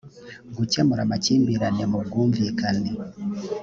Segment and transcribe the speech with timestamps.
[0.55, 2.89] gukemura amakimbirane mu bwumvikane